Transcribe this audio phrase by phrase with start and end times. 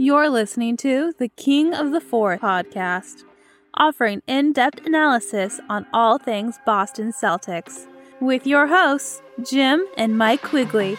[0.00, 3.24] You're listening to the King of the Fourth podcast,
[3.74, 7.86] offering in depth analysis on all things Boston Celtics,
[8.18, 10.96] with your hosts, Jim and Mike Quigley.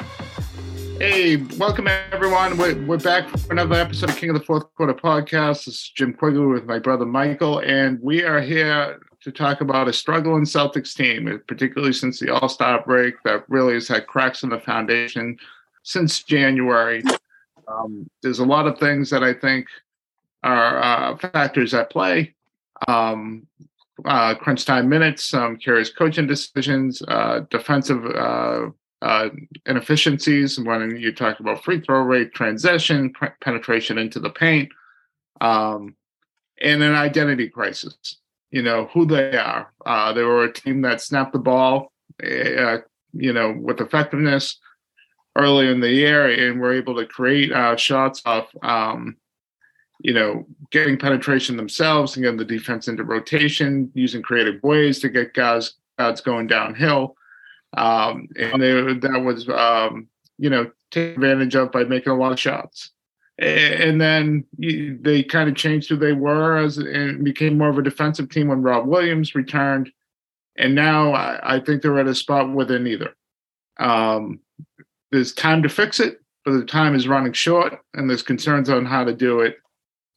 [1.00, 2.60] Hey, welcome everyone.
[2.60, 5.66] We're, we're back for another episode of King of the Fourth Quarter podcast.
[5.66, 9.88] This is Jim Quigley with my brother Michael, and we are here to talk about
[9.88, 14.44] a struggling Celtics team, particularly since the All Star break that really has had cracks
[14.44, 15.40] in the foundation
[15.82, 17.02] since January.
[17.72, 19.68] Um, there's a lot of things that I think
[20.44, 22.34] are uh, factors at play.
[22.88, 23.48] Um,
[24.06, 28.68] uh, crunch time minutes, um, curious coaching decisions, uh, defensive uh,
[29.02, 29.30] uh,
[29.66, 34.70] inefficiencies when you talk about free throw rate, transition, penetration into the paint,
[35.40, 35.96] um,
[36.62, 37.96] and an identity crisis.
[38.50, 39.72] You know who they are.
[39.86, 41.92] Uh, they were a team that snapped the ball,
[42.24, 42.78] uh,
[43.14, 44.58] you know, with effectiveness
[45.36, 49.16] early in the year, and were able to create uh, shots off, um,
[50.00, 55.10] you know, getting penetration themselves and getting the defense into rotation, using creative ways to
[55.10, 57.16] get guys guys going downhill.
[57.78, 60.08] Um, and they, that was, um,
[60.38, 62.92] you know, taken advantage of by making a lot of shots.
[63.38, 67.84] And then they kind of changed who they were as and became more of a
[67.84, 69.92] defensive team when Rob Williams returned.
[70.58, 73.16] And now I, I think they're at a spot where they're neither.
[73.80, 74.42] Um,
[75.12, 78.86] there's time to fix it, but the time is running short, and there's concerns on
[78.86, 79.58] how to do it.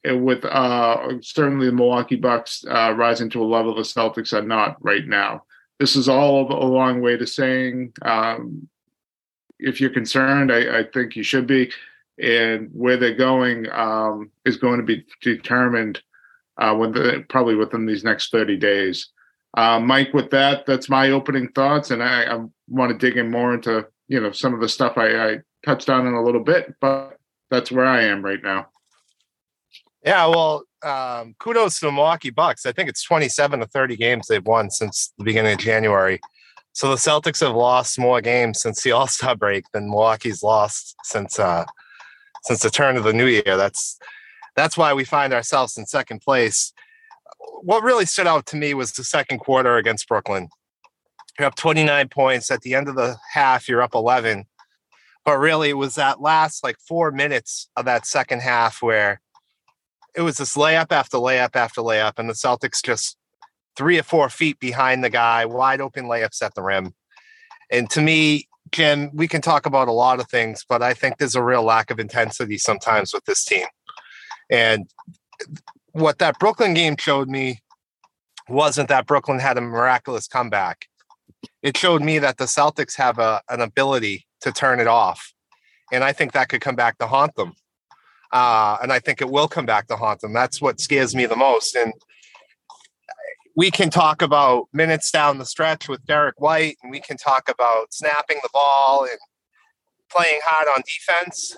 [0.03, 4.41] And with uh, certainly the Milwaukee Bucks uh, rising to a level the Celtics are
[4.41, 5.43] not right now
[5.79, 8.67] this is all a long way to saying um,
[9.59, 11.71] if you're concerned, I, I, think you should be.
[12.21, 16.01] And where they're going um, is going to be determined
[16.57, 16.73] uh,
[17.27, 19.09] probably within these next 30 days.
[19.57, 23.31] Uh, Mike, with that, that's my opening thoughts, and I, I want to dig in
[23.31, 26.43] more into you know some of the stuff I, I touched on in a little
[26.43, 27.17] bit, but
[27.49, 28.67] that's where I am right now.
[30.03, 32.65] Yeah, well, um, kudos to the Milwaukee Bucks.
[32.65, 36.19] I think it's 27 to 30 games they've won since the beginning of January.
[36.73, 40.95] So the Celtics have lost more games since the All Star break than Milwaukee's lost
[41.03, 41.65] since uh,
[42.43, 43.57] since the turn of the new year.
[43.57, 43.97] That's
[44.55, 46.71] that's why we find ourselves in second place.
[47.61, 50.49] What really stood out to me was the second quarter against Brooklyn.
[51.37, 52.49] You're up 29 points.
[52.49, 54.45] At the end of the half, you're up 11.
[55.25, 59.21] But really, it was that last like four minutes of that second half where
[60.15, 63.17] it was this layup after layup after layup, and the Celtics just
[63.75, 66.93] three or four feet behind the guy, wide open layups at the rim.
[67.69, 71.17] And to me, Jim, we can talk about a lot of things, but I think
[71.17, 73.65] there's a real lack of intensity sometimes with this team.
[74.49, 74.89] And
[75.91, 77.59] what that Brooklyn game showed me
[78.47, 80.87] wasn't that Brooklyn had a miraculous comeback.
[81.65, 85.33] It showed me that the Celtics have a, an ability to turn it off.
[85.91, 87.53] And I think that could come back to haunt them.
[88.31, 90.31] Uh, and I think it will come back to haunt them.
[90.31, 91.75] That's what scares me the most.
[91.75, 91.91] And
[93.55, 97.49] we can talk about minutes down the stretch with Derrick White, and we can talk
[97.49, 99.17] about snapping the ball and
[100.11, 101.57] playing hard on defense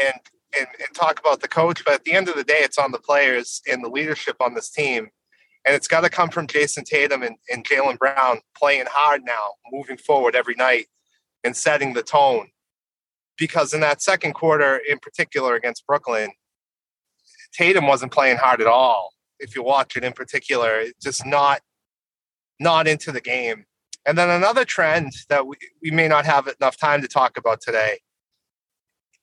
[0.00, 0.14] and,
[0.56, 1.84] and, and talk about the coach.
[1.84, 4.54] But at the end of the day, it's on the players and the leadership on
[4.54, 5.08] this team.
[5.64, 9.54] And it's got to come from Jayson Tatum and, and Jaylen Brown playing hard now,
[9.70, 10.86] moving forward every night
[11.44, 12.48] and setting the tone
[13.38, 16.30] because in that second quarter, in particular against Brooklyn,
[17.52, 19.10] Tatum wasn't playing hard at all.
[19.38, 21.60] If you watch it in particular, just not
[22.60, 23.64] not into the game.
[24.06, 27.60] And then another trend that we, we may not have enough time to talk about
[27.60, 27.98] today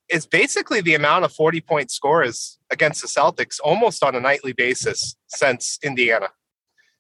[0.10, 4.54] is basically the amount of 40 point scores against the Celtics almost on a nightly
[4.54, 6.30] basis since Indiana.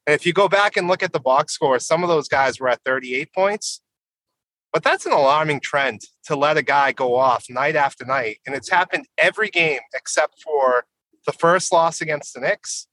[0.05, 2.59] And if you go back and look at the box scores, some of those guys
[2.59, 3.81] were at 38 points.
[4.71, 8.37] But that's an alarming trend to let a guy go off night after night.
[8.45, 10.85] And it's happened every game except for
[11.25, 12.87] the first loss against the Knicks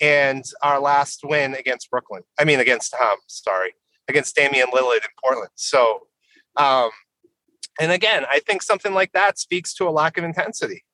[0.00, 2.22] and our last win against Brooklyn.
[2.38, 3.74] I mean, against um, sorry,
[4.08, 5.50] against Damian Lillard in Portland.
[5.54, 6.06] So,
[6.56, 6.90] um,
[7.80, 10.84] and again, I think something like that speaks to a lack of intensity.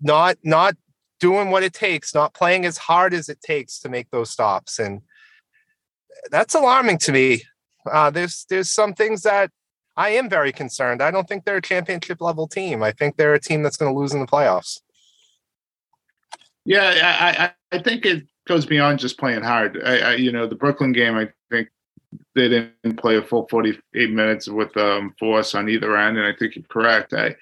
[0.00, 0.76] Not not
[1.18, 4.78] doing what it takes, not playing as hard as it takes to make those stops,
[4.78, 5.02] and
[6.30, 7.42] that's alarming to me
[7.90, 9.50] uh, there's there's some things that
[9.96, 11.02] I am very concerned.
[11.02, 12.82] I don't think they're a championship level team.
[12.82, 14.80] I think they're a team that's going to lose in the playoffs.
[16.64, 19.80] Yeah, I, I, I think it goes beyond just playing hard.
[19.84, 21.68] I, I, you know, the Brooklyn game, I think
[22.34, 26.36] they didn't play a full 48 minutes with um, force on either end, and I
[26.38, 27.12] think you're correct.
[27.12, 27.34] I,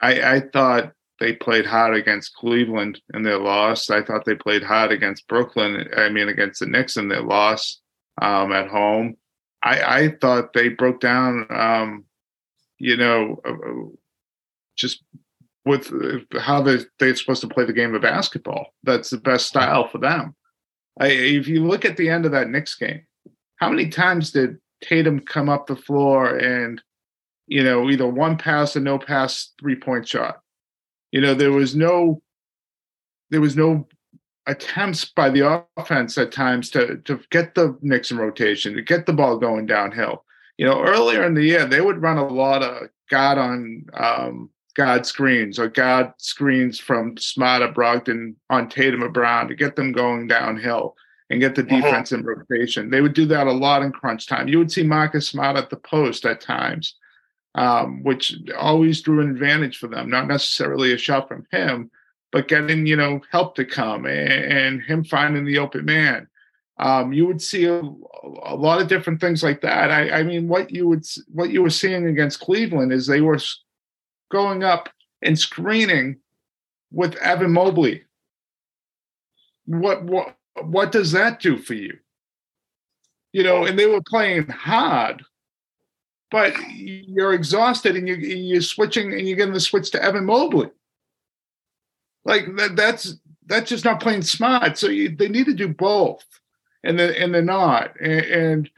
[0.00, 3.90] I, I thought they played hard against Cleveland and their loss.
[3.90, 5.88] I thought they played hard against Brooklyn.
[5.96, 7.80] I mean, against the Knicks and their loss
[8.20, 9.16] um, at home.
[9.62, 12.04] I, I thought they broke down, um,
[12.78, 13.88] you know, uh, uh,
[14.76, 15.04] just
[15.64, 15.92] with
[16.40, 18.74] how they they're supposed to play the game of basketball.
[18.82, 20.34] That's the best style for them.
[20.98, 23.06] I, if you look at the end of that Knicks game,
[23.62, 26.82] how many times did Tatum come up the floor and
[27.46, 30.40] you know either one pass or no pass three point shot?
[31.12, 32.20] You know there was no
[33.30, 33.86] there was no
[34.48, 39.06] attempts by the offense at times to to get the Knicks in rotation to get
[39.06, 40.24] the ball going downhill.
[40.58, 44.50] You know earlier in the year they would run a lot of God on um,
[44.74, 49.76] God screens or God screens from Smart or Brogdon on Tatum or Brown to get
[49.76, 50.96] them going downhill
[51.32, 51.80] and get the uh-huh.
[51.80, 52.90] defense in rotation.
[52.90, 54.48] They would do that a lot in crunch time.
[54.48, 56.94] You would see Marcus Smart at the post at times,
[57.54, 60.10] um, which always drew an advantage for them.
[60.10, 61.90] Not necessarily a shot from him,
[62.32, 66.28] but getting you know help to come and, and him finding the open man.
[66.78, 69.90] Um, you would see a, a, lot of different things like that.
[69.90, 73.38] I, I mean, what you would what you were seeing against Cleveland is they were
[74.30, 74.90] going up
[75.22, 76.18] and screening
[76.90, 78.02] with Evan Mobley.
[79.64, 81.98] What what what does that do for you?
[83.32, 85.22] You know, and they were playing hard,
[86.30, 90.68] but you're exhausted and you you're switching and you're getting the switch to Evan Mobley.
[92.24, 93.16] Like that, that's
[93.46, 94.78] that's just not playing smart.
[94.78, 96.24] So you, they need to do both,
[96.84, 97.98] and they and they're not.
[98.00, 98.70] And, and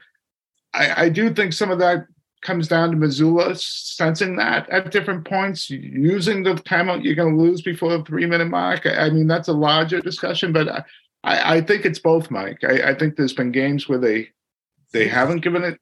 [0.73, 2.07] I, I do think some of that
[2.41, 7.43] comes down to Mazzulla sensing that at different points, using the timeout you're going to
[7.43, 8.85] lose before the three minute mark.
[8.85, 10.85] I, mean, that's a larger discussion, but
[11.25, 12.59] I, I think it's both, Mike.
[12.63, 14.29] I, I, think there's been games where they
[14.93, 15.79] they haven't given it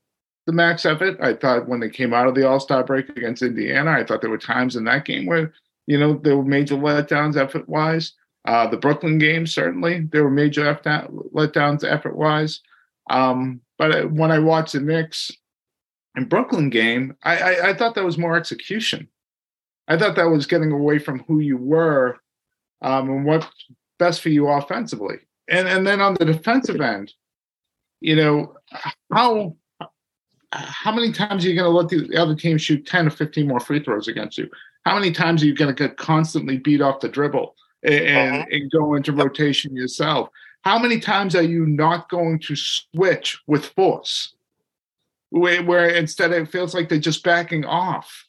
[0.47, 1.17] the max effort.
[1.21, 4.21] I thought when they came out of the All Star break against Indiana, I thought
[4.21, 5.53] there were times in that game where
[5.85, 8.13] you know there were major letdowns effort wise.
[8.45, 12.61] Uh, the Brooklyn game certainly there were major letdowns effort wise.
[13.09, 15.31] Um, but when I watched the Knicks,
[16.15, 19.07] in Brooklyn game, I, I, I thought that was more execution.
[19.87, 22.19] I thought that was getting away from who you were
[22.81, 23.47] um, and what's
[23.99, 25.17] best for you offensively.
[25.49, 27.13] And and then on the defensive end,
[28.01, 28.55] you know,
[29.11, 29.55] how
[30.51, 33.47] how many times are you going to let the other team shoot 10 or 15
[33.47, 34.49] more free throws against you?
[34.85, 38.45] How many times are you going to get constantly beat off the dribble and, uh-huh.
[38.51, 40.29] and go into rotation yourself?
[40.61, 44.35] How many times are you not going to switch with force?
[45.33, 48.27] where, where instead it feels like they're just backing off.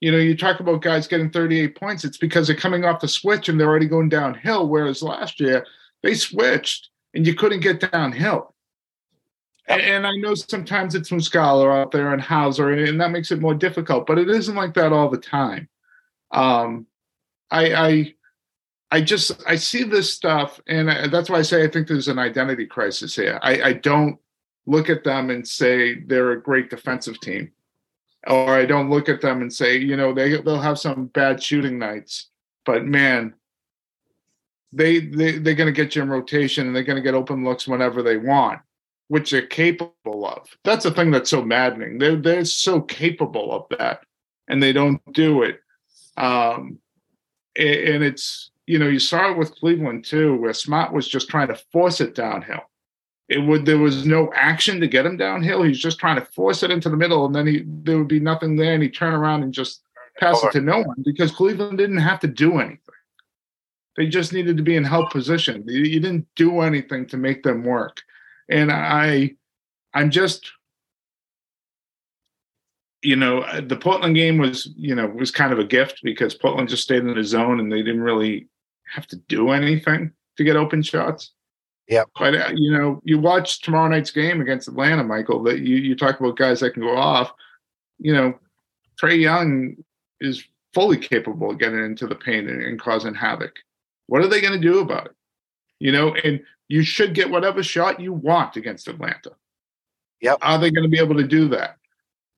[0.00, 3.08] You know, you talk about guys getting 38 points, it's because they're coming off the
[3.08, 4.68] switch and they're already going downhill.
[4.68, 5.66] Whereas last year
[6.02, 8.54] they switched and you couldn't get downhill.
[9.66, 13.40] And, and I know sometimes it's Muscala out there and Hauser, and that makes it
[13.40, 15.68] more difficult, but it isn't like that all the time.
[16.30, 16.86] Um,
[17.50, 18.14] I, I,
[18.90, 22.08] I just I see this stuff, and I, that's why I say I think there's
[22.08, 23.38] an identity crisis here.
[23.42, 24.18] I, I don't
[24.66, 27.52] look at them and say they're a great defensive team.
[28.26, 31.42] Or I don't look at them and say, you know, they they'll have some bad
[31.42, 32.30] shooting nights,
[32.64, 33.34] but man,
[34.72, 37.44] they they they're going to get you in rotation and they're going to get open
[37.44, 38.60] looks whenever they want,
[39.08, 40.48] which they're capable of.
[40.64, 41.98] That's the thing that's so maddening.
[41.98, 44.02] They're they're so capable of that,
[44.48, 45.60] and they don't do it.
[46.16, 46.78] Um,
[47.56, 51.48] and it's you know you saw it with Cleveland too, where Smart was just trying
[51.48, 52.62] to force it downhill
[53.28, 55.62] it would there was no action to get him downhill.
[55.62, 58.20] He's just trying to force it into the middle, and then he there would be
[58.20, 59.82] nothing there, and he'd turn around and just
[60.18, 62.80] pass it to no one because Cleveland didn't have to do anything.
[63.98, 65.64] They just needed to be in help position.
[65.66, 68.00] You didn't do anything to make them work,
[68.48, 69.34] and I,
[69.92, 70.52] I'm just,
[73.02, 76.68] you know, the Portland game was, you know, was kind of a gift because Portland
[76.68, 78.46] just stayed in the zone and they didn't really
[78.94, 81.32] have to do anything to get open shots.
[81.88, 82.04] Yeah.
[82.16, 85.42] But uh, you know, you watch tomorrow night's game against Atlanta, Michael.
[85.42, 87.32] That you you talk about guys that can go off.
[87.98, 88.38] You know,
[89.02, 89.74] Trae Young
[90.20, 93.56] is fully capable of getting into the paint and, and causing havoc.
[94.08, 95.12] What are they going to do about it?
[95.78, 99.30] You know, and you should get whatever shot you want against Atlanta.
[100.20, 100.38] Yep.
[100.42, 101.76] Are they going to be able to do that?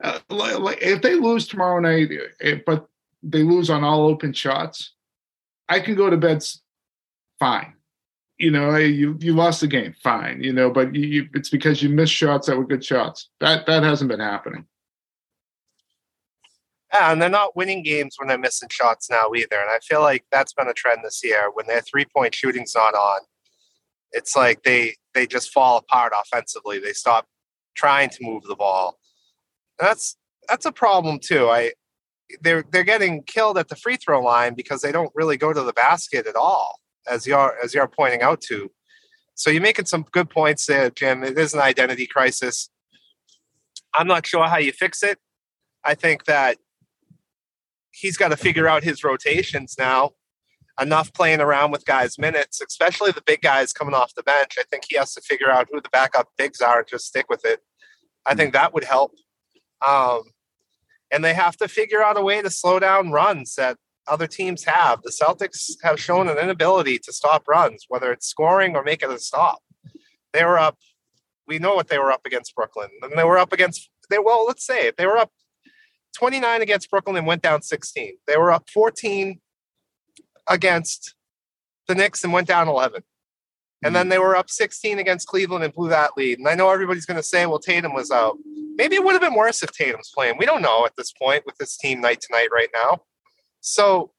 [0.02, 2.10] Uh, like, if they lose tomorrow night,
[2.42, 2.86] eh, but
[3.22, 4.92] they lose on all open shots,
[5.68, 6.44] I can go to bed
[7.38, 7.74] fine
[8.40, 11.50] you know, hey, you you lost the game, fine, you know, but you, you, it's
[11.50, 13.28] because you missed shots that were good shots.
[13.38, 14.64] That that hasn't been happening.
[16.92, 19.56] Yeah, and they're not winning games when they're missing shots now either.
[19.56, 21.50] And I feel like that's been a trend this year.
[21.52, 23.20] When their three point shooting's not on,
[24.12, 26.78] it's like they they just fall apart offensively.
[26.78, 27.26] They stop
[27.76, 28.98] trying to move the ball.
[29.78, 30.16] And that's
[30.48, 31.48] that's a problem too.
[31.48, 31.72] I
[32.40, 35.62] they're they're getting killed at the free throw line because they don't really go to
[35.62, 38.70] the basket at all as you're as you're pointing out to.
[39.34, 41.22] So you're making some good points there, Jim.
[41.22, 42.68] It is an identity crisis.
[43.94, 45.18] I'm not sure how you fix it.
[45.84, 46.58] I think that
[47.92, 50.12] he's got to figure out his rotations now.
[50.80, 54.56] Enough playing around with guys' minutes, especially the big guys coming off the bench.
[54.58, 57.26] I think he has to figure out who the backup bigs are and just stick
[57.28, 57.60] with it.
[58.24, 59.12] I think that would help.
[59.86, 60.22] Um,
[61.10, 64.64] and they have to figure out a way to slow down runs that other teams
[64.64, 65.02] have.
[65.02, 69.18] The Celtics have shown an inability to stop runs, whether it's scoring or making a
[69.18, 69.58] stop.
[70.32, 70.78] They were up.
[71.46, 73.90] We know what they were up against Brooklyn, and they were up against.
[74.08, 74.96] They well, let's say it.
[74.96, 75.32] They were up
[76.16, 78.14] 29 against Brooklyn and went down 16.
[78.26, 79.40] They were up 14
[80.48, 81.14] against
[81.88, 83.02] the Knicks and went down 11.
[83.82, 84.10] And then hmm.
[84.10, 86.38] they were up 16 against Cleveland and blew that lead.
[86.38, 88.36] And I know everybody's going to say, well, Tatum was out.
[88.76, 90.36] Maybe it would have been worse if Tatum's playing.
[90.38, 93.02] We don't know at this point with this team night to night right now.
[93.60, 94.12] So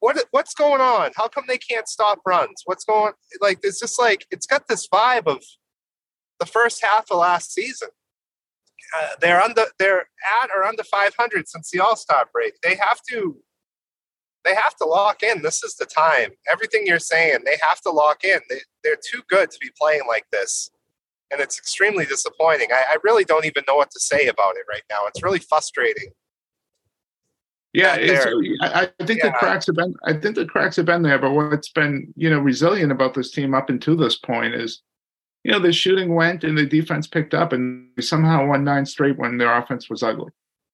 [0.00, 1.12] what what's going on?
[1.14, 2.62] How come they can't stop runs?
[2.64, 5.42] What's going like it's just like it's got this vibe of
[6.40, 7.88] the first half of last season.
[8.96, 10.06] Uh, they're under they're
[10.42, 12.54] at or under 500 since the All-Star break.
[12.62, 13.36] They have to
[14.44, 15.42] they have to lock in.
[15.42, 16.30] This is the time.
[16.50, 18.40] Everything you're saying, they have to lock in.
[18.48, 20.70] They, they're too good to be playing like this.
[21.30, 22.68] And it's extremely disappointing.
[22.72, 25.06] I, I really don't even know what to say about it right now.
[25.06, 26.10] It's really frustrating.
[27.72, 27.96] Yeah,
[28.60, 29.30] I, I, think yeah.
[29.30, 29.94] the cracks have been.
[30.04, 33.30] I think the cracks have been there, but what's been you know resilient about this
[33.30, 34.82] team up until this point is,
[35.44, 39.18] you know, the shooting went and the defense picked up, and somehow won nine straight
[39.18, 40.30] when their offense was ugly.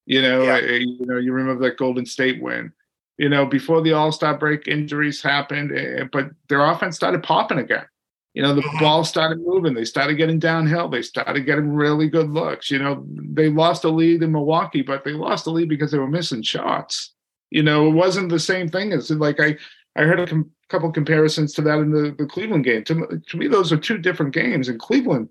[0.06, 0.58] You know, yeah.
[0.58, 2.72] you know, you remember that Golden State win
[3.18, 7.58] you know, before the All Star break, injuries happened, eh, but their offense started popping
[7.58, 7.84] again.
[8.34, 8.78] You know, the mm-hmm.
[8.78, 9.74] ball started moving.
[9.74, 10.88] They started getting downhill.
[10.88, 12.70] They started getting really good looks.
[12.70, 15.98] You know, they lost a lead in Milwaukee, but they lost the lead because they
[15.98, 17.12] were missing shots.
[17.50, 19.56] You know, it wasn't the same thing as like I,
[19.98, 22.84] I heard a com- couple comparisons to that in the, the Cleveland game.
[22.84, 24.68] To, to me, those are two different games.
[24.68, 25.28] In Cleveland,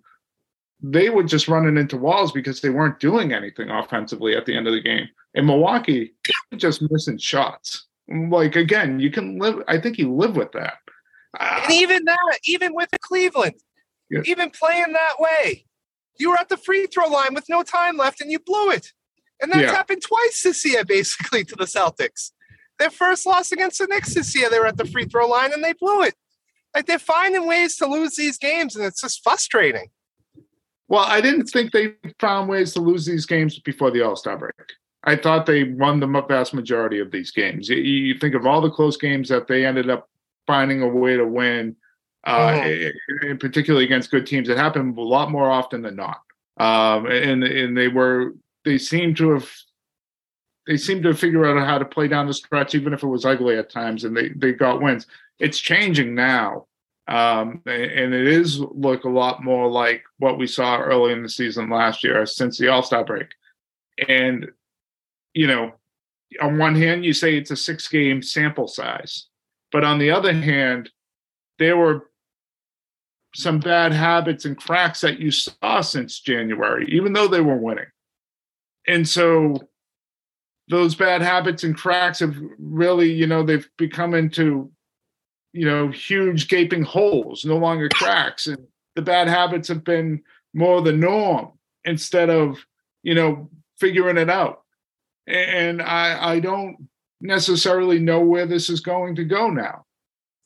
[0.81, 4.67] they were just running into walls because they weren't doing anything offensively at the end
[4.67, 5.07] of the game.
[5.33, 6.13] In Milwaukee,
[6.57, 7.87] just missing shots.
[8.09, 9.63] Like again, you can live.
[9.67, 10.75] I think you live with that.
[11.39, 13.55] And even that, even with the Cleveland,
[14.09, 14.21] yeah.
[14.25, 15.65] even playing that way,
[16.19, 18.91] you were at the free throw line with no time left and you blew it.
[19.41, 19.71] And that's yeah.
[19.71, 22.31] happened twice this year, basically, to the Celtics.
[22.79, 25.53] Their first loss against the Knicks this year, they were at the free throw line
[25.53, 26.15] and they blew it.
[26.75, 29.89] Like they're finding ways to lose these games, and it's just frustrating.
[30.87, 34.37] Well, I didn't think they found ways to lose these games before the All Star
[34.37, 34.53] break.
[35.03, 37.69] I thought they won the vast majority of these games.
[37.69, 40.09] You think of all the close games that they ended up
[40.45, 41.75] finding a way to win,
[42.25, 43.37] uh, mm-hmm.
[43.37, 44.49] particularly against good teams.
[44.49, 46.21] It happened a lot more often than not.
[46.57, 48.33] Um, and and they were
[48.65, 49.49] they seem to have
[50.67, 53.25] they seem to figure out how to play down the stretch, even if it was
[53.25, 55.07] ugly at times, and they they got wins.
[55.39, 56.67] It's changing now.
[57.07, 61.29] Um, and it is look a lot more like what we saw early in the
[61.29, 63.27] season last year since the All Star break.
[64.09, 64.47] And,
[65.33, 65.71] you know,
[66.41, 69.27] on one hand, you say it's a six game sample size,
[69.71, 70.89] but on the other hand,
[71.59, 72.11] there were
[73.33, 77.85] some bad habits and cracks that you saw since January, even though they were winning.
[78.85, 79.57] And so
[80.69, 84.71] those bad habits and cracks have really, you know, they've become into
[85.57, 88.45] you know, huge gaping holes, no longer cracks.
[88.45, 90.21] And the bad habits have been
[90.53, 92.63] more the norm instead of,
[93.01, 94.61] you know, figuring it out.
[95.25, 96.87] And I, I don't
[97.21, 99.85] necessarily know where this is going to go now.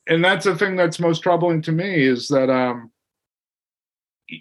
[0.08, 2.90] And that's the thing that's most troubling to me is that, um,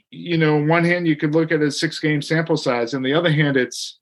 [0.09, 3.05] you know, on one hand, you could look at a six game sample size, and
[3.05, 3.99] the other hand, it's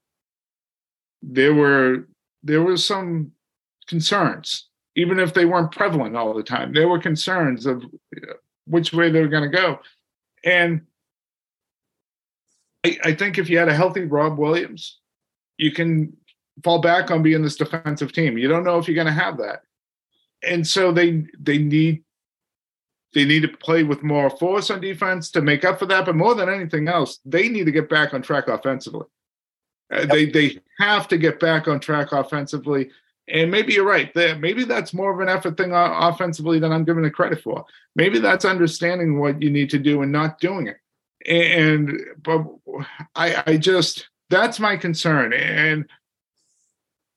[1.21, 2.07] there were
[2.43, 3.31] there were some
[3.87, 6.73] concerns even if they weren't prevalent all the time.
[6.73, 8.33] There were concerns of uh,
[8.65, 9.79] which way they were going to go.
[10.43, 10.81] And
[12.85, 14.99] I, I, think if you had a healthy Rob Williams,
[15.57, 16.17] you can
[16.65, 18.37] fall back on being this defensive team.
[18.37, 19.61] You don't know if you're going to have that.
[20.43, 22.03] And so they they need
[23.13, 26.05] they need to play with more force on defense to make up for that.
[26.05, 29.05] But more than anything else, they need to get back on track offensively.
[29.91, 32.89] Uh, they they have to get back on track offensively
[33.31, 34.13] and maybe you're right.
[34.15, 37.65] Maybe that's more of an effort thing offensively than I'm giving it credit for.
[37.95, 40.77] Maybe that's understanding what you need to do and not doing it.
[41.27, 42.45] And but
[43.15, 45.33] I, I just that's my concern.
[45.33, 45.85] And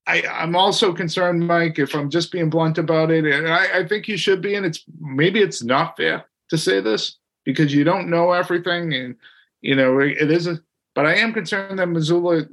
[0.07, 3.87] I, I'm also concerned, Mike, if I'm just being blunt about it, and I, I
[3.87, 7.85] think you should be, and it's maybe it's not fair to say this because you
[7.85, 9.15] don't know everything, and
[9.61, 10.61] you know it is a.
[10.95, 12.47] But I am concerned that Mazzulla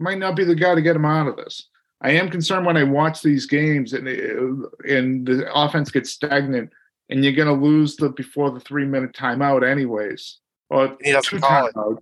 [0.00, 1.68] might not be the guy to get him out of this.
[2.02, 6.70] I am concerned when I watch these games and and the offense gets stagnant,
[7.10, 10.38] and you're going to lose the before the three minute timeout anyways,
[10.70, 11.98] or two timeout,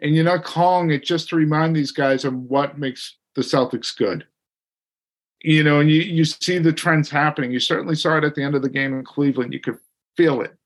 [0.00, 3.96] and you're not calling it just to remind these guys of what makes the Celtics
[3.96, 4.26] good.
[5.40, 7.52] You know, and you, you see the trends happening.
[7.52, 9.52] You certainly saw it at the end of the game in Cleveland.
[9.52, 9.78] You could
[10.16, 10.57] feel it.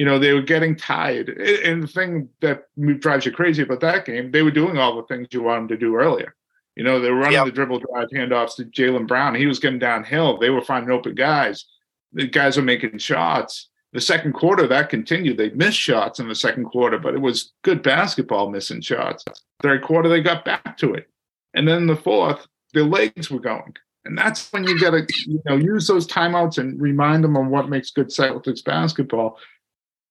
[0.00, 1.28] You know, they were getting tired.
[1.28, 2.64] And the thing that
[3.00, 5.68] drives you crazy about that game, they were doing all the things you want them
[5.68, 6.34] to do earlier.
[6.74, 7.44] You know, they were running yep.
[7.44, 9.34] the dribble drive handoffs to Jaylen Brown.
[9.34, 10.38] He was getting downhill.
[10.38, 11.66] They were finding open guys.
[12.14, 13.68] The guys were making shots.
[13.92, 15.36] The second quarter, that continued.
[15.36, 19.22] They missed shots in the second quarter, but it was good basketball missing shots.
[19.62, 21.10] Third quarter, they got back to it.
[21.52, 23.76] And then the fourth, their legs were going.
[24.06, 27.48] And that's when you got to, you know, use those timeouts and remind them of
[27.48, 29.38] what makes good Celtics basketball.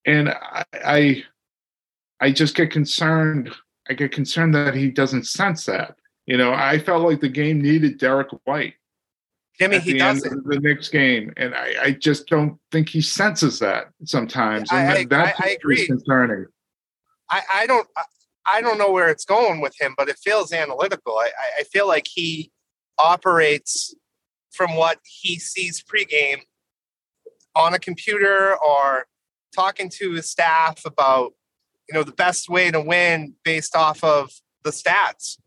[0.06, 1.24] And I, I,
[2.20, 3.51] I just get concerned.
[3.89, 5.96] I get concerned that he doesn't sense that.
[6.25, 8.75] You know, I felt like the game needed Derrick White.
[9.60, 10.48] Jimmy, he doesn't.
[10.48, 14.72] the next game, and I, I, just don't think he senses that sometimes.
[14.72, 15.86] And I, that, I, I agree.
[15.86, 16.46] Concerning.
[17.29, 17.88] I, I don't.
[18.46, 21.18] I don't know where it's going with him, but it feels analytical.
[21.18, 22.51] I, I feel like he
[22.98, 23.94] operates
[24.51, 26.41] from what he sees pregame
[27.56, 29.06] on a computer or
[29.53, 31.34] talking to his staff about
[31.88, 34.32] you know the best way to win based off of
[34.63, 35.38] the stats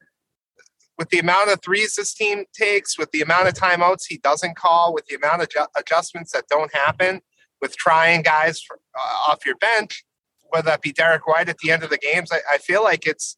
[0.98, 4.56] with the amount of threes this team takes with the amount of timeouts he doesn't
[4.56, 7.20] call with the amount of ju- adjustments that don't happen
[7.60, 10.04] with trying guys for, uh, off your bench
[10.50, 13.06] whether that be Derrick White at the end of the games I, I feel like
[13.06, 13.36] it's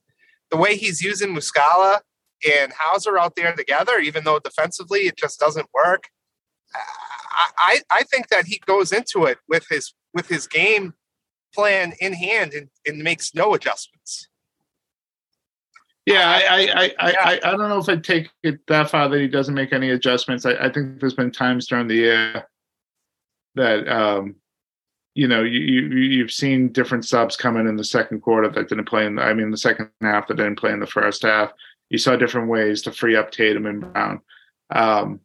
[0.51, 2.01] the way he's using Muscala
[2.49, 6.05] and Hauser out there together, even though defensively it just doesn't work.
[7.59, 10.95] I, I think that he goes into it with his with his game
[11.55, 14.29] plan in hand and, and makes no adjustments.
[16.07, 17.17] Yeah, I I, I, yeah.
[17.21, 19.91] I, I don't know if I'd take it that far that he doesn't make any
[19.91, 20.45] adjustments.
[20.45, 22.47] I, I think there's been times during the year
[23.55, 24.37] that um,
[25.15, 28.69] you know you, you you've seen different subs coming in in the second quarter that
[28.69, 31.23] didn't play in the, I mean the second half that didn't play in the first
[31.23, 31.53] half
[31.91, 34.21] you saw different ways to free up Tatum and Brown.
[34.71, 35.21] Um,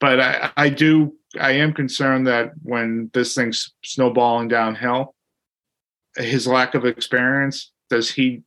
[0.00, 5.14] but I, I do, I am concerned that when this thing's snowballing downhill,
[6.16, 8.42] his lack of experience, does he,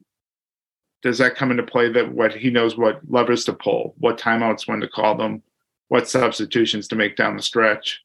[1.01, 4.67] does that come into play that what he knows what levers to pull, what timeouts
[4.67, 5.41] when to call them,
[5.89, 8.01] what substitutions to make down the stretch?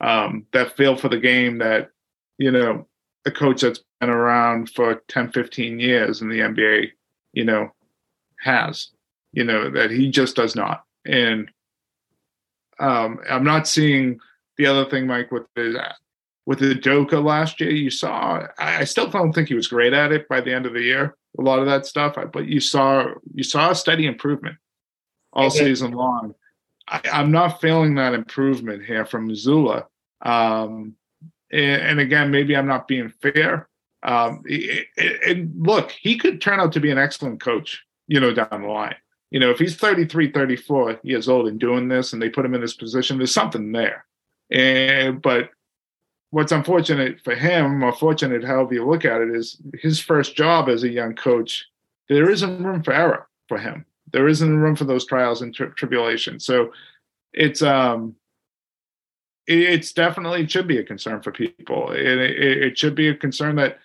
[0.00, 1.90] Um, that feel for the game that,
[2.38, 2.86] you know,
[3.26, 6.90] a coach that's been around for 10, 15 years in the NBA,
[7.32, 7.72] you know,
[8.40, 8.88] has,
[9.32, 10.84] you know, that he just does not.
[11.04, 11.50] And
[12.80, 14.18] um, I'm not seeing
[14.56, 15.94] the other thing, Mike, with the
[16.46, 17.70] with the Udoka last year.
[17.70, 20.72] You saw, I still don't think he was great at it by the end of
[20.72, 21.14] the year.
[21.38, 24.56] A lot of that stuff, but you saw you saw a steady improvement
[25.32, 25.58] all okay.
[25.58, 26.34] season long.
[26.88, 29.86] I, am not feeling that improvement here from Mazzulla.
[30.22, 30.96] Um,
[31.52, 33.68] and, and, again, maybe I'm not being fair.
[34.02, 34.42] Um,
[34.98, 38.68] and look, he could turn out to be an excellent coach you know, down the
[38.68, 38.96] line.
[39.30, 42.54] You know, if he's 33, 34 years old and doing this and they put him
[42.54, 44.04] in this position, there's something there.
[44.50, 45.50] And but
[46.30, 50.68] what's unfortunate for him, or fortunate however you look at it, is his first job
[50.68, 51.66] as a young coach,
[52.08, 53.84] there isn't room for error for him.
[54.12, 56.44] There isn't room for those trials and tri- tribulations.
[56.44, 56.72] So
[57.32, 58.16] it's um
[59.46, 61.92] it's definitely it should be a concern for people.
[61.92, 63.78] It, it, it should be a concern that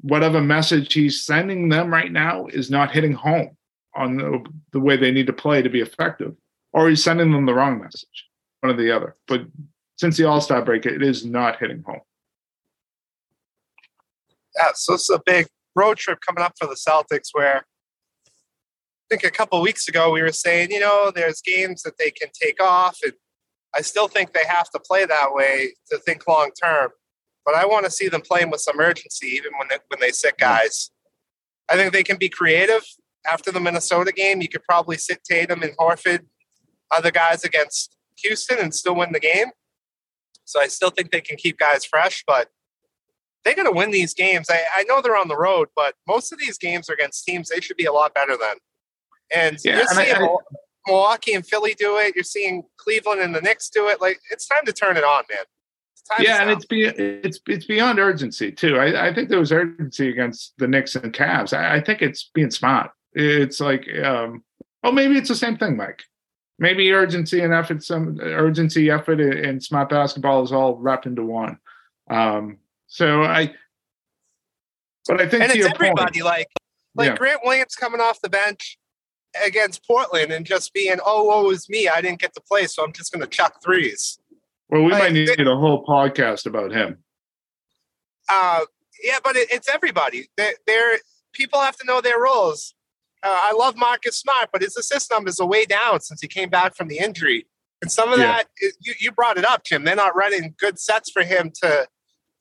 [0.00, 3.56] whatever message he's sending them right now is not hitting home
[3.94, 6.34] on the, the way they need to play to be effective,
[6.72, 8.28] or he's sending them the wrong message,
[8.60, 9.16] one or the other.
[9.26, 9.42] But
[9.98, 12.00] since the All Star break, it is not hitting home.
[14.56, 17.64] Yeah, so it's a big road trip coming up for the Celtics where
[18.26, 18.30] I
[19.08, 22.28] think a couple weeks ago we were saying, you know, there's games that they can
[22.32, 22.98] take off.
[23.02, 23.14] And
[23.74, 26.90] I still think they have to play that way to think long term
[27.44, 30.10] but I want to see them playing with some urgency, even when they, when they
[30.10, 30.90] sit guys.
[31.68, 32.82] I think they can be creative.
[33.26, 36.26] After the Minnesota game, you could probably sit Tatum and Horford,
[36.90, 39.48] other guys against Houston, and still win the game.
[40.44, 42.48] So I still think they can keep guys fresh, but
[43.44, 44.48] they're going to win these games.
[44.50, 47.48] I, I know they're on the road, but most of these games are against teams
[47.48, 48.56] they should be a lot better than.
[49.34, 50.36] And yeah, you're seeing I, I,
[50.86, 52.14] Milwaukee and Philly do it.
[52.14, 54.00] You're seeing Cleveland and the Knicks do it.
[54.00, 55.44] Like it's time to turn it on, man
[56.18, 58.76] yeah, and it's be, it's it's beyond urgency too.
[58.76, 61.56] I, I think there was urgency against the Knicks and Cavs.
[61.56, 62.90] I, I think it's being smart.
[63.14, 64.42] It's like, um,
[64.84, 66.02] oh, maybe it's the same thing, Mike.
[66.58, 71.58] Maybe urgency and effort, some urgency, effort, and smart basketball is all wrapped into one.
[72.08, 73.54] Um, so I,
[75.08, 76.48] but I think and it's everybody point, like
[76.94, 77.16] like yeah.
[77.16, 78.78] Grant Williams coming off the bench
[79.44, 81.88] against Portland and just being, oh, it was me.
[81.88, 84.18] I didn't get to play, so I'm just going to chuck threes.
[84.68, 86.98] Well, we might need a whole podcast about him.
[88.28, 88.60] Uh,
[89.02, 90.28] yeah, but it, it's everybody.
[90.36, 90.98] They're, they're,
[91.32, 92.74] people have to know their roles.
[93.22, 96.48] Uh, I love Marcus Smart, but his assist numbers are way down since he came
[96.48, 97.46] back from the injury.
[97.80, 98.26] And some of Yeah.
[98.38, 99.84] that, is- you, you brought it up, Tim.
[99.84, 101.86] They're not running good sets for him to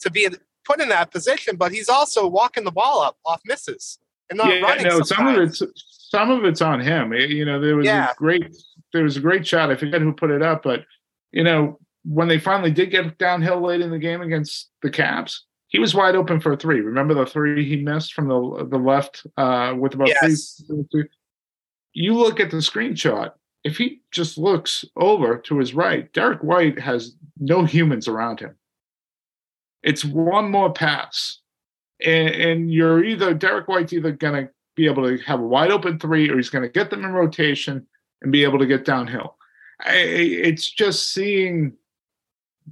[0.02, 0.28] to be
[0.65, 4.00] put in that position, but he's also walking the ball up off misses
[4.32, 4.88] and not yeah, running.
[4.88, 5.62] no, some of it's
[6.10, 7.13] some of it's on him.
[7.13, 8.10] Eh, You know, there was Yeah.
[8.12, 8.56] a great
[8.94, 9.70] there was a great shot.
[9.72, 10.86] I forget who put it up, but
[11.32, 15.41] you know, when they finally did get downhill late in the game against the Cavs,
[15.72, 16.82] he was wide open for a three.
[16.82, 20.62] Remember the three he missed from the the left uh, with about Yes.
[20.92, 21.06] three.
[21.94, 23.32] You look at the screenshot.
[23.64, 28.56] If he just looks over to his right, Derrick White has no humans around him.
[29.84, 31.40] It's one more pass,
[32.04, 35.72] and, and you're either Derrick White's either going to be able to have a wide
[35.72, 37.88] open three, or he's going to get them in rotation
[38.22, 39.38] and be able to get downhill.
[39.80, 41.74] I, it's just seeing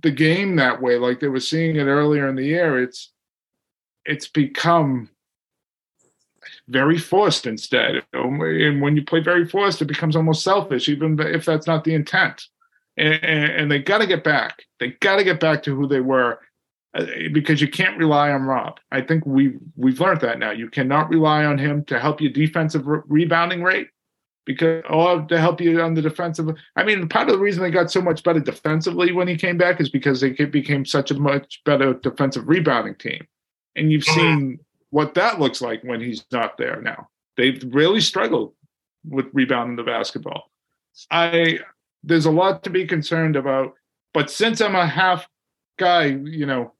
[0.01, 2.81] the game that way, like they were seeing it earlier in the year.
[2.81, 3.11] It's
[4.05, 5.09] it's become
[6.67, 11.45] very forced instead, and when you play very forced, it becomes almost selfish, even if
[11.45, 12.47] that's not the intent.
[12.97, 14.63] And, and, they got to get back.
[14.81, 16.39] They got to get back to who they were
[16.93, 18.77] uh, because you can't rely on Rob.
[18.91, 20.51] I think we we've learned that now.
[20.51, 23.87] You cannot rely on him to help you defensive re- rebounding rate
[24.49, 26.49] because or to help you on the defensive.
[26.75, 29.59] I mean, part of the reason they got so much better defensively when he came
[29.59, 33.27] back is because they became such a much better defensive rebounding team.
[33.75, 34.57] And you've seen
[34.89, 37.09] what that looks like when he's not there now.
[37.37, 38.55] They've really struggled
[39.07, 40.49] with rebounding the basketball.
[41.11, 41.59] I
[42.01, 43.75] there's a lot to be concerned about,
[44.15, 45.27] but since I'm a half
[45.77, 46.73] guy, you know,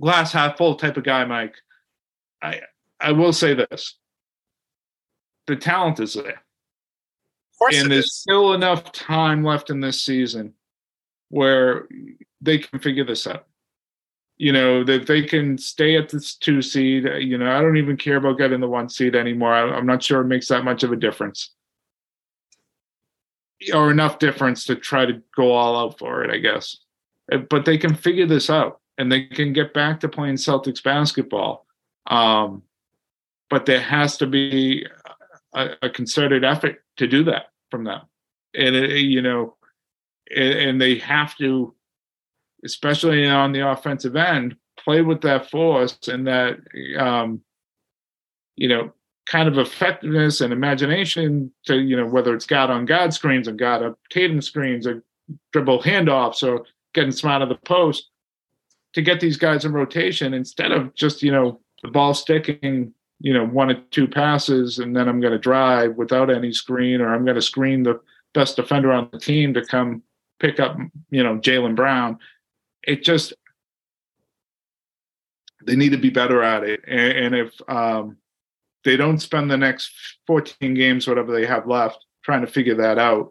[0.00, 1.56] glass half full type of guy, Mike,
[2.40, 2.60] I
[3.00, 3.98] I will say this.
[5.48, 6.40] The talent is there.
[7.70, 8.14] And there's is.
[8.14, 10.54] still enough time left in this season
[11.28, 11.88] where
[12.40, 13.46] they can figure this out.
[14.36, 17.04] You know, that they can stay at this two seed.
[17.20, 19.52] You know, I don't even care about getting the one seed anymore.
[19.52, 21.52] I, I'm not sure it makes that much of a difference
[23.72, 26.76] or enough difference to try to go all out for it, I guess.
[27.30, 30.82] Uh, But they can figure this out and they can get back to playing Celtics
[30.82, 31.66] basketball.
[32.08, 32.62] Um,
[33.48, 34.86] but there has to be
[35.54, 38.02] a, a concerted effort to do that from them.
[38.54, 39.56] And, it, you know,
[40.30, 41.74] and, and they have to,
[42.64, 46.58] especially on the offensive end, play with that force and that,
[46.98, 47.40] um,
[48.56, 48.92] you know,
[49.26, 53.52] kind of effectiveness and imagination to, you know, whether it's guard on God screens or
[53.52, 55.02] guard up Tatum screens or
[55.52, 58.10] dribble handoffs or getting some out of the post
[58.92, 63.32] to get these guys in rotation instead of just, you know, the ball sticking, you
[63.32, 67.14] know, one or two passes and then I'm going to drive without any screen or
[67.14, 68.00] I'm going to screen the
[68.34, 70.02] best defender on the team to come
[70.40, 70.76] pick up,
[71.10, 72.18] you know, Jaylen Brown.
[72.82, 73.32] It just,
[75.64, 76.80] they need to be better at it.
[76.88, 78.16] And, and if um,
[78.82, 79.92] they don't spend the next
[80.26, 83.30] 14 games, whatever they have left, trying to figure that out,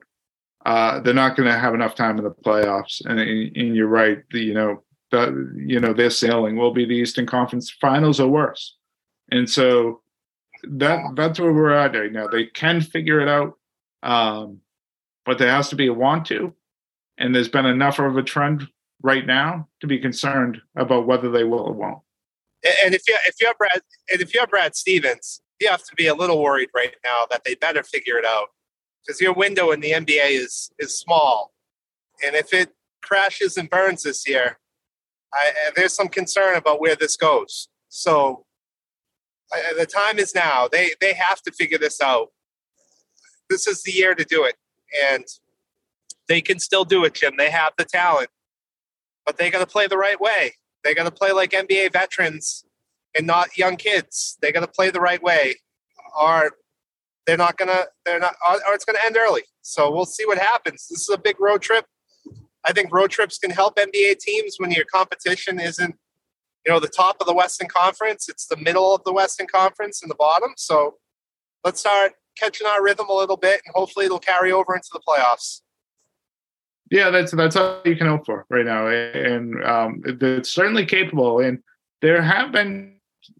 [0.66, 3.06] uh, they're not going to have enough time in the playoffs.
[3.06, 4.20] And, and you're right.
[4.32, 8.30] The, you know, the, you know, their sailing will be the Eastern Conference Finals or
[8.30, 8.78] worse.
[9.32, 10.02] And so
[10.64, 12.28] that that's where we're at right now.
[12.28, 13.58] They can figure it out,
[14.04, 14.60] um,
[15.26, 16.54] but there has to be a want to.
[17.18, 18.68] And there's been enough of a trend
[19.02, 22.00] right now to be concerned about whether they will or won't.
[22.86, 26.08] And if you if you're Brad and if you're Brad Stevens, you have to be
[26.08, 28.50] a little worried right now that they better figure it out
[29.06, 31.54] because your window in the NBA is is small,
[32.24, 34.60] and if it crashes and burns this year,
[35.34, 37.68] I, there's some concern about where this goes.
[37.90, 38.46] So
[39.78, 40.68] the time is now.
[40.72, 42.30] They they have to figure this out.
[43.50, 44.56] This is the year to do it,
[45.10, 45.26] and
[46.28, 47.34] they can still do it, Jim.
[47.38, 48.30] They have the talent,
[49.26, 50.54] but they got to play the right way.
[50.84, 52.66] They got to play like NBA veterans
[53.16, 54.38] and not young kids.
[54.42, 55.56] They got to play the right way,
[56.20, 56.52] or
[57.28, 57.86] they're not gonna.
[58.06, 59.44] They're not, or, it's gonna end early.
[59.62, 60.88] So we'll see what happens.
[60.90, 61.86] This is a big road trip.
[62.64, 65.96] I think road trips can help NBA teams when your competition isn't,
[66.66, 68.30] you know, the top of the Western Conference.
[68.30, 70.52] It's the middle of the Western Conference and the bottom.
[70.58, 70.96] So
[71.64, 75.02] let's start catching our rhythm a little bit, and hopefully it'll carry over into the
[75.08, 75.62] playoffs.
[76.90, 81.40] Yeah, that's that's all you can hope for right now, and um, it's certainly capable.
[81.40, 81.60] And
[82.02, 82.98] there have been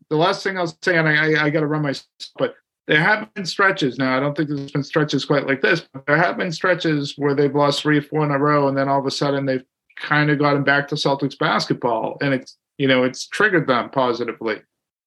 [0.10, 1.94] the last thing I'll say, and I, I, got to run my,
[2.38, 2.56] but
[2.88, 3.98] there have been stretches.
[3.98, 7.16] Now I don't think there's been stretches quite like this, but there have been stretches
[7.18, 9.66] where they've lost three four in a row, and then all of a sudden they've
[9.98, 14.62] kind of gotten back to Celtics basketball, and it's you know it's triggered them positively.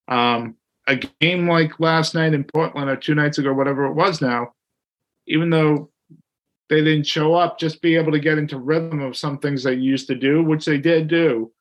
[0.07, 0.55] Um,
[0.87, 4.53] a game like last night in Portland or two nights ago, whatever it was now,
[5.27, 5.89] even though
[6.69, 9.73] they didn't show up, just be able to get into rhythm of some things they
[9.73, 11.51] used to do, which they did do,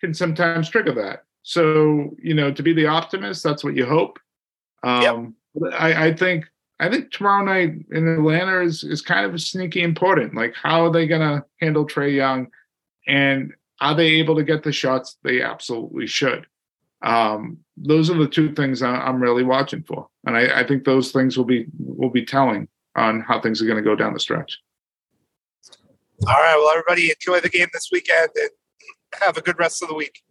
[0.00, 1.24] can sometimes trigger that.
[1.42, 4.18] So, you know, to be the optimist, that's what you hope.
[4.82, 5.36] Um,
[5.72, 6.44] I, I think
[6.78, 10.34] I think tomorrow night in Atlanta is is kind of sneaky important.
[10.34, 12.48] Like, how are they going to handle Trae Young,
[13.06, 16.46] and are they able to get the shots they absolutely should?
[17.02, 21.12] Um, those are the two things I'm really watching for, and I, I think those
[21.12, 24.20] things will be will be telling on how things are going to go down the
[24.20, 24.58] stretch.
[26.26, 26.56] All right.
[26.56, 28.50] Well, everybody enjoy the game this weekend and
[29.20, 30.22] have a good rest of the week.